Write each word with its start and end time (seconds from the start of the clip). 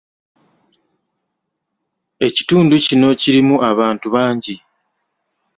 Ekitundu 2.27 2.75
kino 2.85 3.07
kirimu 3.21 3.55
abantu 3.71 4.07
bangi. 4.15 4.55